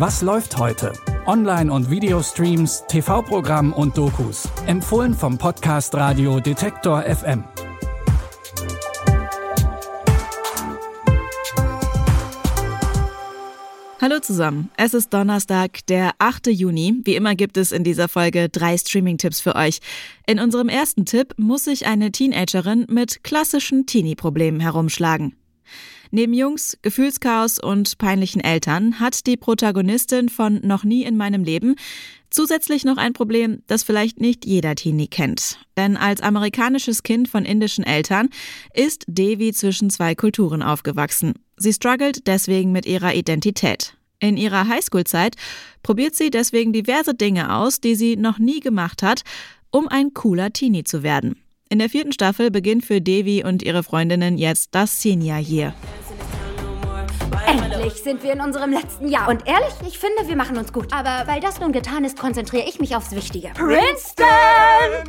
Was 0.00 0.22
läuft 0.22 0.56
heute? 0.56 0.94
Online- 1.26 1.70
und 1.70 1.90
Videostreams, 1.90 2.84
TV-Programm 2.88 3.74
und 3.74 3.98
Dokus. 3.98 4.48
Empfohlen 4.66 5.12
vom 5.12 5.36
Podcast 5.36 5.94
Radio 5.94 6.40
Detektor 6.40 7.02
FM. 7.02 7.44
Hallo 14.00 14.20
zusammen, 14.20 14.70
es 14.78 14.94
ist 14.94 15.12
Donnerstag, 15.12 15.84
der 15.88 16.12
8. 16.18 16.46
Juni. 16.46 17.02
Wie 17.04 17.14
immer 17.14 17.34
gibt 17.34 17.58
es 17.58 17.70
in 17.70 17.84
dieser 17.84 18.08
Folge 18.08 18.48
drei 18.48 18.78
Streaming-Tipps 18.78 19.42
für 19.42 19.54
euch. 19.54 19.80
In 20.26 20.40
unserem 20.40 20.70
ersten 20.70 21.04
Tipp 21.04 21.34
muss 21.36 21.64
sich 21.64 21.84
eine 21.84 22.10
Teenagerin 22.10 22.86
mit 22.88 23.22
klassischen 23.22 23.84
Teenie-Problemen 23.84 24.60
herumschlagen. 24.60 25.36
Neben 26.12 26.32
Jungs, 26.34 26.76
Gefühlschaos 26.82 27.60
und 27.60 27.96
peinlichen 27.98 28.40
Eltern 28.40 28.98
hat 28.98 29.26
die 29.26 29.36
Protagonistin 29.36 30.28
von 30.28 30.60
Noch 30.64 30.82
nie 30.82 31.04
in 31.04 31.16
meinem 31.16 31.44
Leben 31.44 31.76
zusätzlich 32.30 32.84
noch 32.84 32.96
ein 32.96 33.12
Problem, 33.12 33.62
das 33.68 33.84
vielleicht 33.84 34.20
nicht 34.20 34.44
jeder 34.44 34.74
Teenie 34.74 35.06
kennt. 35.06 35.58
Denn 35.76 35.96
als 35.96 36.20
amerikanisches 36.20 37.04
Kind 37.04 37.28
von 37.28 37.44
indischen 37.44 37.84
Eltern 37.84 38.28
ist 38.74 39.04
Devi 39.06 39.52
zwischen 39.52 39.90
zwei 39.90 40.14
Kulturen 40.14 40.62
aufgewachsen. 40.62 41.34
Sie 41.56 41.72
struggelt 41.72 42.26
deswegen 42.26 42.72
mit 42.72 42.86
ihrer 42.86 43.14
Identität. 43.14 43.96
In 44.18 44.36
ihrer 44.36 44.68
Highschool-Zeit 44.68 45.36
probiert 45.82 46.14
sie 46.14 46.30
deswegen 46.30 46.72
diverse 46.72 47.14
Dinge 47.14 47.54
aus, 47.54 47.80
die 47.80 47.94
sie 47.94 48.16
noch 48.16 48.38
nie 48.38 48.60
gemacht 48.60 49.02
hat, 49.02 49.22
um 49.70 49.86
ein 49.88 50.12
cooler 50.12 50.52
Teenie 50.52 50.84
zu 50.84 51.02
werden. 51.02 51.36
In 51.68 51.78
der 51.78 51.88
vierten 51.88 52.12
Staffel 52.12 52.50
beginnt 52.50 52.84
für 52.84 53.00
Devi 53.00 53.44
und 53.44 53.62
ihre 53.62 53.84
Freundinnen 53.84 54.38
jetzt 54.38 54.70
das 54.72 55.00
Senior 55.00 55.38
Year. 55.38 55.72
Endlich 57.80 58.02
sind 58.02 58.22
wir 58.22 58.34
in 58.34 58.42
unserem 58.42 58.72
letzten 58.72 59.08
Jahr. 59.08 59.26
Und 59.26 59.46
ehrlich, 59.46 59.72
ich 59.86 59.98
finde, 59.98 60.28
wir 60.28 60.36
machen 60.36 60.58
uns 60.58 60.70
gut. 60.70 60.92
Aber 60.92 61.26
weil 61.26 61.40
das 61.40 61.60
nun 61.60 61.72
getan 61.72 62.04
ist, 62.04 62.18
konzentriere 62.18 62.68
ich 62.68 62.78
mich 62.78 62.94
aufs 62.94 63.12
Wichtige. 63.12 63.48
Princeton! 63.54 64.26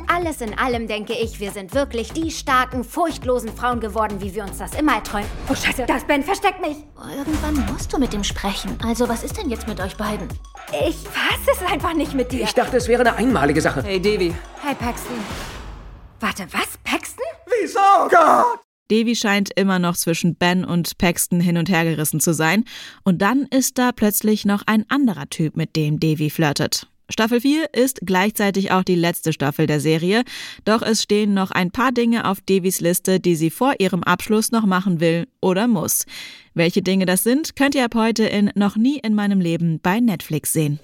Alles 0.06 0.40
in 0.40 0.58
allem 0.58 0.88
denke 0.88 1.12
ich, 1.12 1.38
wir 1.38 1.50
sind 1.50 1.74
wirklich 1.74 2.14
die 2.14 2.30
starken, 2.30 2.82
furchtlosen 2.82 3.54
Frauen 3.54 3.80
geworden, 3.80 4.22
wie 4.22 4.34
wir 4.34 4.44
uns 4.44 4.56
das 4.56 4.74
immer 4.74 4.94
erträumen. 4.94 5.28
Oh 5.50 5.54
Scheiße, 5.54 5.84
das 5.86 6.04
Ben 6.04 6.22
versteckt 6.22 6.62
mich. 6.62 6.78
Irgendwann 7.14 7.66
musst 7.70 7.92
du 7.92 7.98
mit 7.98 8.14
ihm 8.14 8.24
sprechen. 8.24 8.78
Also 8.82 9.06
was 9.06 9.22
ist 9.22 9.36
denn 9.36 9.50
jetzt 9.50 9.68
mit 9.68 9.78
euch 9.78 9.96
beiden? 9.98 10.28
Ich 10.86 10.96
fasse 10.96 11.50
es 11.52 11.70
einfach 11.70 11.92
nicht 11.92 12.14
mit 12.14 12.32
dir. 12.32 12.44
Ich 12.44 12.54
dachte, 12.54 12.78
es 12.78 12.88
wäre 12.88 13.02
eine 13.02 13.16
einmalige 13.16 13.60
Sache. 13.60 13.82
Hey, 13.82 14.00
Devi. 14.00 14.34
Hi, 14.64 14.74
Paxton. 14.74 15.18
Warte, 16.20 16.46
was? 16.52 16.78
Paxton? 16.84 17.26
Wieso? 17.46 18.08
Gott! 18.08 18.71
Devi 18.92 19.16
scheint 19.16 19.48
immer 19.56 19.78
noch 19.78 19.96
zwischen 19.96 20.34
Ben 20.34 20.66
und 20.66 20.98
Paxton 20.98 21.40
hin 21.40 21.56
und 21.56 21.70
her 21.70 21.84
gerissen 21.84 22.20
zu 22.20 22.34
sein. 22.34 22.64
Und 23.04 23.22
dann 23.22 23.46
ist 23.46 23.78
da 23.78 23.90
plötzlich 23.90 24.44
noch 24.44 24.64
ein 24.66 24.84
anderer 24.90 25.30
Typ, 25.30 25.56
mit 25.56 25.76
dem 25.76 25.98
Devi 25.98 26.28
flirtet. 26.28 26.86
Staffel 27.08 27.40
4 27.40 27.72
ist 27.72 28.00
gleichzeitig 28.04 28.70
auch 28.70 28.84
die 28.84 28.94
letzte 28.94 29.32
Staffel 29.32 29.66
der 29.66 29.80
Serie, 29.80 30.24
doch 30.66 30.82
es 30.82 31.02
stehen 31.02 31.32
noch 31.32 31.50
ein 31.50 31.70
paar 31.70 31.92
Dinge 31.92 32.28
auf 32.28 32.42
Devis 32.42 32.80
Liste, 32.80 33.18
die 33.18 33.34
sie 33.34 33.50
vor 33.50 33.74
ihrem 33.78 34.02
Abschluss 34.02 34.52
noch 34.52 34.66
machen 34.66 35.00
will 35.00 35.26
oder 35.40 35.68
muss. 35.68 36.04
Welche 36.52 36.82
Dinge 36.82 37.06
das 37.06 37.22
sind, 37.22 37.56
könnt 37.56 37.74
ihr 37.74 37.86
ab 37.86 37.94
heute 37.94 38.24
in 38.24 38.50
Noch 38.54 38.76
nie 38.76 38.98
in 38.98 39.14
meinem 39.14 39.40
Leben 39.40 39.80
bei 39.80 40.00
Netflix 40.00 40.52
sehen. 40.52 40.80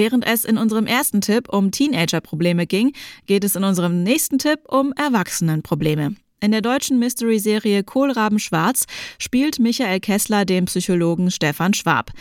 Während 0.00 0.26
es 0.26 0.46
in 0.46 0.56
unserem 0.56 0.86
ersten 0.86 1.20
Tipp 1.20 1.50
um 1.50 1.72
Teenager-Probleme 1.72 2.66
ging, 2.66 2.94
geht 3.26 3.44
es 3.44 3.54
in 3.54 3.64
unserem 3.64 4.02
nächsten 4.02 4.38
Tipp 4.38 4.60
um 4.66 4.94
Erwachsenenprobleme. 4.94 6.16
In 6.40 6.52
der 6.52 6.62
deutschen 6.62 6.98
Mystery-Serie 6.98 7.84
Kohlraben 7.84 8.38
Schwarz 8.38 8.86
spielt 9.18 9.58
Michael 9.58 10.00
Kessler 10.00 10.46
den 10.46 10.64
Psychologen 10.64 11.30
Stefan 11.30 11.74
Schwab. 11.74 12.12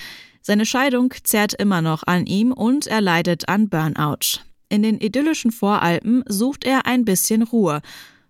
Seine 0.41 0.66
Scheidung 0.66 1.13
zerrt 1.23 1.53
immer 1.53 1.81
noch 1.81 2.03
an 2.03 2.25
ihm 2.25 2.51
und 2.51 2.85
er 2.85 3.00
leidet 3.00 3.47
an 3.47 3.69
Burnout. 3.69 4.41
In 4.67 4.84
den 4.84 5.00
idyllischen 5.00 5.53
Voralpen 5.53 6.25
sucht 6.28 6.66
er 6.66 6.85
ein 6.85 7.06
bisschen 7.06 7.44
Ruhe. 7.44 7.79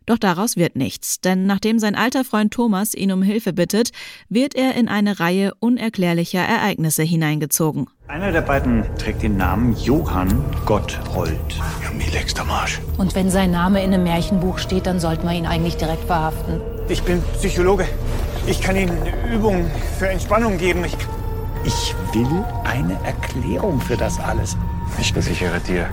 Doch 0.09 0.17
daraus 0.17 0.57
wird 0.57 0.75
nichts, 0.75 1.21
denn 1.21 1.45
nachdem 1.45 1.77
sein 1.77 1.93
alter 1.93 2.25
Freund 2.25 2.51
Thomas 2.51 2.95
ihn 2.95 3.11
um 3.11 3.21
Hilfe 3.21 3.53
bittet, 3.53 3.91
wird 4.27 4.55
er 4.55 4.73
in 4.73 4.87
eine 4.87 5.19
Reihe 5.19 5.53
unerklärlicher 5.59 6.39
Ereignisse 6.39 7.03
hineingezogen. 7.03 7.85
Einer 8.07 8.31
der 8.31 8.41
beiden 8.41 8.85
trägt 8.97 9.21
den 9.21 9.37
Namen 9.37 9.77
Johann 9.77 10.43
Gotthold. 10.65 11.37
Ja, 11.83 11.91
mir 11.95 12.09
leckst 12.11 12.39
am 12.39 12.49
Arsch. 12.49 12.81
Und 12.97 13.13
wenn 13.13 13.29
sein 13.29 13.51
Name 13.51 13.83
in 13.83 13.93
einem 13.93 14.03
Märchenbuch 14.03 14.57
steht, 14.57 14.87
dann 14.87 14.99
sollten 14.99 15.27
wir 15.27 15.35
ihn 15.35 15.45
eigentlich 15.45 15.77
direkt 15.77 16.05
verhaften. 16.05 16.59
Ich 16.87 17.03
bin 17.03 17.21
Psychologe. 17.33 17.85
Ich 18.47 18.61
kann 18.61 18.75
Ihnen 18.77 18.97
Übungen 19.31 19.69
für 19.99 20.09
Entspannung 20.09 20.57
geben. 20.57 20.85
Ich, 20.85 20.97
ich 21.65 21.95
will 22.15 22.43
eine 22.63 22.97
Erklärung 23.03 23.79
für 23.79 23.95
das 23.95 24.19
alles. 24.19 24.57
Ich 24.99 25.13
versichere 25.13 25.59
dir, 25.59 25.87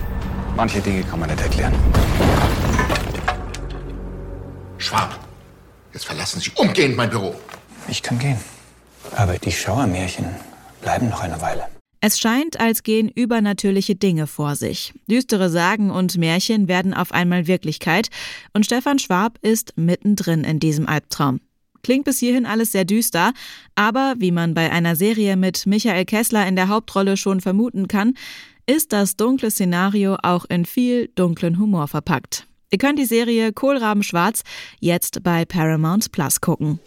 manche 0.55 0.81
Dinge 0.81 1.03
kann 1.03 1.19
man 1.19 1.29
nicht 1.29 1.43
erklären. 1.43 1.73
Schwab, 4.77 5.19
jetzt 5.93 6.05
verlassen 6.05 6.39
Sie 6.39 6.51
umgehend 6.55 6.95
mein 6.95 7.09
Büro. 7.09 7.35
Ich 7.87 8.03
kann 8.03 8.19
gehen. 8.19 8.37
Aber 9.15 9.37
die 9.37 9.51
Schauermärchen 9.51 10.25
bleiben 10.81 11.09
noch 11.09 11.21
eine 11.21 11.41
Weile. 11.41 11.67
Es 11.99 12.19
scheint, 12.19 12.59
als 12.59 12.83
gehen 12.83 13.09
übernatürliche 13.09 13.95
Dinge 13.95 14.27
vor 14.27 14.55
sich. 14.55 14.93
Düstere 15.09 15.49
Sagen 15.49 15.89
und 15.89 16.17
Märchen 16.17 16.67
werden 16.67 16.93
auf 16.93 17.11
einmal 17.11 17.47
Wirklichkeit 17.47 18.09
und 18.53 18.65
Stefan 18.65 18.99
Schwab 18.99 19.39
ist 19.41 19.73
mittendrin 19.77 20.43
in 20.43 20.59
diesem 20.59 20.87
Albtraum. 20.87 21.39
Klingt 21.81 22.05
bis 22.05 22.19
hierhin 22.19 22.45
alles 22.45 22.71
sehr 22.71 22.85
düster, 22.85 23.33
aber 23.75 24.15
wie 24.19 24.31
man 24.31 24.53
bei 24.53 24.71
einer 24.71 24.95
Serie 24.95 25.37
mit 25.37 25.65
Michael 25.65 26.05
Kessler 26.05 26.47
in 26.47 26.55
der 26.55 26.67
Hauptrolle 26.67 27.17
schon 27.17 27.41
vermuten 27.41 27.87
kann, 27.87 28.13
ist 28.67 28.93
das 28.93 29.15
dunkle 29.15 29.49
Szenario 29.49 30.17
auch 30.21 30.45
in 30.45 30.65
viel 30.65 31.09
dunklen 31.15 31.57
Humor 31.57 31.87
verpackt. 31.87 32.45
Ihr 32.69 32.77
könnt 32.77 32.99
die 32.99 33.05
Serie 33.05 33.53
Kohlraben 33.53 34.03
Schwarz 34.03 34.43
jetzt 34.79 35.23
bei 35.23 35.45
Paramount 35.45 36.11
Plus 36.11 36.41
gucken. 36.41 36.79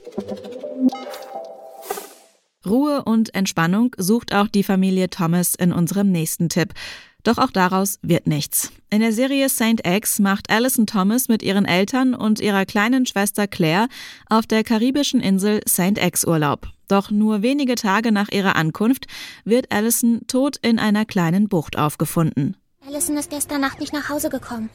Ruhe 2.67 3.03
und 3.05 3.35
Entspannung 3.35 3.97
sucht 3.97 4.35
auch 4.35 4.49
die 4.49 4.63
Familie 4.63 5.09
Thomas 5.09 5.55
in 5.55 5.73
unserem 5.73 6.13
nächsten 6.13 6.51
Tipp. 6.51 6.75
Doch 7.23 7.39
auch 7.39 7.51
daraus 7.51 7.99
wird 8.03 8.27
nichts. 8.27 8.73
In 8.91 9.01
der 9.01 9.13
Serie 9.13 9.49
St. 9.49 9.87
X 9.87 10.19
macht 10.19 10.51
Alison 10.51 10.87
Thomas 10.87 11.29
mit 11.29 11.43
ihren 11.43 11.65
Eltern 11.65 12.15
und 12.15 12.41
ihrer 12.41 12.67
kleinen 12.67 13.07
Schwester 13.07 13.47
Claire 13.47 13.89
auf 14.29 14.47
der 14.47 14.65
karibischen 14.65 15.21
Insel 15.21 15.61
St. 15.67 15.99
X 15.99 16.27
Urlaub. 16.27 16.67
Doch 16.89 17.11
nur 17.11 17.43
wenige 17.43 17.77
Tage 17.77 18.13
nach 18.13 18.31
ihrer 18.31 18.57
Ankunft 18.57 19.07
wird 19.45 19.71
Alison 19.73 20.27
tot 20.27 20.57
in 20.61 20.79
einer 20.79 21.05
kleinen 21.05 21.49
Bucht 21.49 21.79
aufgefunden. 21.79 22.57
Alison 22.87 23.17
ist 23.17 23.31
gestern 23.31 23.61
Nacht 23.61 23.81
nicht 23.81 23.93
nach 23.93 24.09
Hause 24.09 24.31
gekommen. 24.31 24.71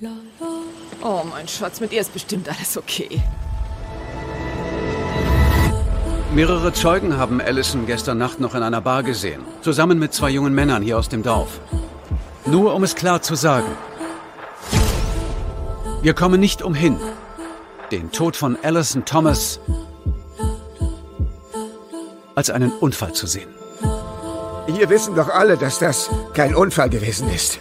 Oh, 1.08 1.22
mein 1.30 1.48
Schatz, 1.48 1.80
mit 1.80 1.94
ihr 1.94 2.02
ist 2.02 2.14
bestimmt 2.14 2.50
alles 2.50 2.76
okay. 2.80 3.22
Mehrere 6.34 6.74
Zeugen 6.74 7.16
haben 7.16 7.40
Allison 7.40 7.86
gestern 7.86 8.18
Nacht 8.18 8.40
noch 8.40 8.56
in 8.56 8.64
einer 8.64 8.82
Bar 8.82 9.04
gesehen, 9.04 9.44
zusammen 9.62 10.00
mit 10.00 10.16
zwei 10.16 10.32
jungen 10.32 10.56
Männern 10.56 10.82
hier 10.82 10.98
aus 10.98 11.08
dem 11.08 11.22
Dorf. 11.22 11.60
Nur 12.48 12.74
um 12.74 12.84
es 12.84 12.96
klar 12.96 13.22
zu 13.22 13.36
sagen. 13.36 13.68
Wir 16.02 16.16
kommen 16.16 16.40
nicht 16.40 16.64
umhin, 16.64 16.98
den 17.92 18.12
Tod 18.12 18.36
von 18.36 18.58
Allison 18.64 19.06
Thomas 19.06 19.60
als 22.34 22.50
einen 22.50 22.72
Unfall 22.72 23.14
zu 23.14 23.28
sehen. 23.28 23.50
Hier 24.66 24.90
wissen 24.90 25.16
doch 25.16 25.30
alle, 25.30 25.56
dass 25.56 25.78
das 25.78 26.10
kein 26.34 26.56
Unfall 26.56 26.90
gewesen 26.90 27.30
ist. 27.30 27.60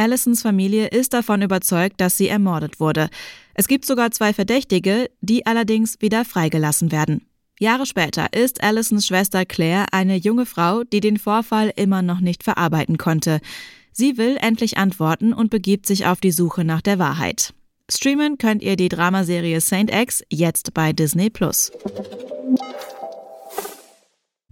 Allisons 0.00 0.40
Familie 0.40 0.86
ist 0.86 1.12
davon 1.12 1.42
überzeugt, 1.42 2.00
dass 2.00 2.16
sie 2.16 2.28
ermordet 2.28 2.80
wurde. 2.80 3.10
Es 3.52 3.68
gibt 3.68 3.84
sogar 3.84 4.10
zwei 4.12 4.32
Verdächtige, 4.32 5.10
die 5.20 5.44
allerdings 5.44 6.00
wieder 6.00 6.24
freigelassen 6.24 6.90
werden. 6.90 7.26
Jahre 7.58 7.84
später 7.84 8.32
ist 8.32 8.62
Allisons 8.62 9.06
Schwester 9.06 9.44
Claire 9.44 9.84
eine 9.92 10.16
junge 10.16 10.46
Frau, 10.46 10.84
die 10.84 11.00
den 11.00 11.18
Vorfall 11.18 11.70
immer 11.76 12.00
noch 12.00 12.20
nicht 12.20 12.42
verarbeiten 12.42 12.96
konnte. 12.96 13.40
Sie 13.92 14.16
will 14.16 14.38
endlich 14.40 14.78
antworten 14.78 15.34
und 15.34 15.50
begibt 15.50 15.84
sich 15.84 16.06
auf 16.06 16.20
die 16.20 16.32
Suche 16.32 16.64
nach 16.64 16.80
der 16.80 16.98
Wahrheit. 16.98 17.52
Streamen 17.90 18.38
könnt 18.38 18.62
ihr 18.62 18.76
die 18.76 18.88
Dramaserie 18.88 19.60
Saint 19.60 19.92
X 19.92 20.22
jetzt 20.30 20.72
bei 20.72 20.94
Disney 20.94 21.28
Plus. 21.28 21.72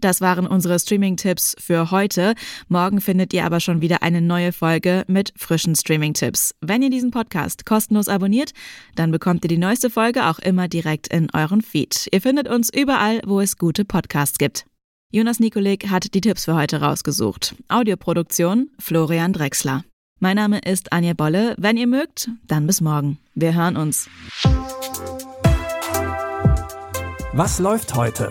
Das 0.00 0.20
waren 0.20 0.46
unsere 0.46 0.78
Streaming-Tipps 0.78 1.56
für 1.58 1.90
heute. 1.90 2.34
Morgen 2.68 3.00
findet 3.00 3.32
ihr 3.32 3.44
aber 3.44 3.60
schon 3.60 3.80
wieder 3.80 4.02
eine 4.02 4.20
neue 4.20 4.52
Folge 4.52 5.04
mit 5.08 5.32
frischen 5.36 5.74
Streaming-Tipps. 5.74 6.54
Wenn 6.60 6.82
ihr 6.82 6.90
diesen 6.90 7.10
Podcast 7.10 7.66
kostenlos 7.66 8.08
abonniert, 8.08 8.52
dann 8.94 9.10
bekommt 9.10 9.44
ihr 9.44 9.48
die 9.48 9.58
neueste 9.58 9.90
Folge 9.90 10.26
auch 10.26 10.38
immer 10.38 10.68
direkt 10.68 11.08
in 11.08 11.28
euren 11.32 11.62
Feed. 11.62 12.08
Ihr 12.12 12.20
findet 12.20 12.48
uns 12.48 12.72
überall, 12.72 13.20
wo 13.26 13.40
es 13.40 13.56
gute 13.56 13.84
Podcasts 13.84 14.38
gibt. 14.38 14.66
Jonas 15.10 15.40
Nikolik 15.40 15.88
hat 15.88 16.14
die 16.14 16.20
Tipps 16.20 16.44
für 16.44 16.54
heute 16.54 16.80
rausgesucht. 16.80 17.56
Audioproduktion 17.68 18.70
Florian 18.78 19.32
Drexler. 19.32 19.84
Mein 20.20 20.36
Name 20.36 20.58
ist 20.58 20.92
Anja 20.92 21.14
Bolle. 21.14 21.54
Wenn 21.58 21.76
ihr 21.76 21.86
mögt, 21.86 22.28
dann 22.46 22.66
bis 22.66 22.80
morgen. 22.80 23.18
Wir 23.34 23.54
hören 23.54 23.76
uns. 23.76 24.08
Was 27.32 27.58
läuft 27.58 27.94
heute? 27.94 28.30